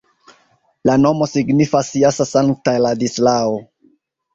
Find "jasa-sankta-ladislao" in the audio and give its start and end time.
2.03-3.67